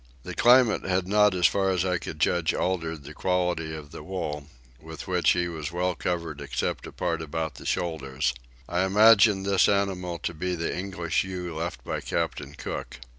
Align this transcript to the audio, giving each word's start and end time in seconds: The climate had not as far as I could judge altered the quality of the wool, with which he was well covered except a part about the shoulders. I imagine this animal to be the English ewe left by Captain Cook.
The 0.23 0.33
climate 0.33 0.81
had 0.83 1.07
not 1.07 1.35
as 1.35 1.45
far 1.45 1.69
as 1.69 1.85
I 1.85 1.99
could 1.99 2.19
judge 2.19 2.55
altered 2.55 3.03
the 3.03 3.13
quality 3.13 3.71
of 3.75 3.91
the 3.91 4.01
wool, 4.01 4.47
with 4.79 5.07
which 5.07 5.33
he 5.33 5.47
was 5.47 5.71
well 5.71 5.93
covered 5.93 6.41
except 6.41 6.87
a 6.87 6.91
part 6.91 7.21
about 7.21 7.53
the 7.53 7.67
shoulders. 7.67 8.33
I 8.67 8.83
imagine 8.83 9.43
this 9.43 9.69
animal 9.69 10.17
to 10.17 10.33
be 10.33 10.55
the 10.55 10.75
English 10.75 11.23
ewe 11.23 11.55
left 11.55 11.83
by 11.83 12.01
Captain 12.01 12.55
Cook. 12.55 12.97